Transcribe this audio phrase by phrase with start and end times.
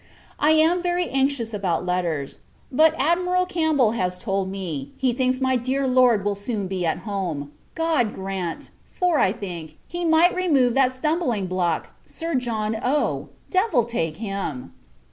[0.39, 2.39] I am very anxious about letters;
[2.71, 7.01] but Admiral Campbell has told me, he thinks my dear Lord will soon be at
[7.05, 7.51] home.
[7.75, 8.71] God grant!
[8.89, 13.29] for, I think, he might remove that stumbling block, Sir John O!
[13.51, 14.73] Devil take him!